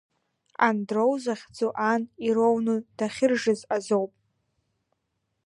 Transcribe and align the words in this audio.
Андроу 0.67 1.13
захьӡу 1.23 1.69
ан 1.91 2.01
ироуны 2.27 2.75
дахьыржыз 2.97 3.61
азоуп. 3.75 4.11